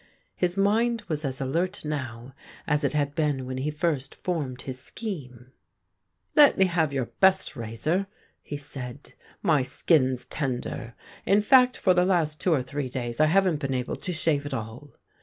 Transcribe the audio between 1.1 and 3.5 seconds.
as alert now as it had been